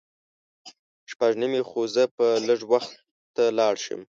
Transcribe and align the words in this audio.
شپږ 1.11 1.31
نیمې 1.41 1.61
خو 1.69 1.81
زه 1.93 2.03
به 2.15 2.27
لږ 2.47 2.59
وخته 2.71 3.43
لاړ 3.57 3.73
شم. 3.83 4.01